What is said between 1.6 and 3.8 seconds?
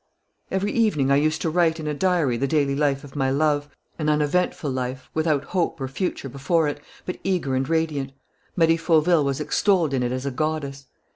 in a diary the daily life of my love,